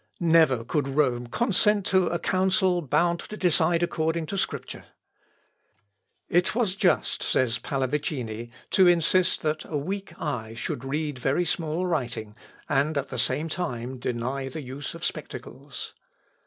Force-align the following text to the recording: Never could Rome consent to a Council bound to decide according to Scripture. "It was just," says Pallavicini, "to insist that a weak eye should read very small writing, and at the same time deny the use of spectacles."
Never 0.19 0.63
could 0.63 0.87
Rome 0.87 1.27
consent 1.27 1.85
to 1.85 2.07
a 2.07 2.17
Council 2.17 2.81
bound 2.81 3.19
to 3.19 3.37
decide 3.37 3.83
according 3.83 4.25
to 4.25 4.35
Scripture. 4.35 4.85
"It 6.27 6.55
was 6.55 6.75
just," 6.75 7.21
says 7.21 7.59
Pallavicini, 7.59 8.49
"to 8.71 8.87
insist 8.87 9.43
that 9.43 9.63
a 9.65 9.77
weak 9.77 10.19
eye 10.19 10.55
should 10.55 10.83
read 10.83 11.19
very 11.19 11.45
small 11.45 11.85
writing, 11.85 12.35
and 12.67 12.97
at 12.97 13.09
the 13.09 13.19
same 13.19 13.47
time 13.47 13.99
deny 13.99 14.49
the 14.49 14.63
use 14.63 14.95
of 14.95 15.05
spectacles." 15.05 15.93